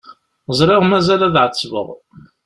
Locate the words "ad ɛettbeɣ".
1.27-1.87